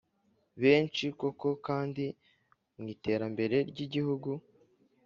[0.61, 2.05] benshi koko kandi
[2.83, 4.31] mu terambere ry igihugu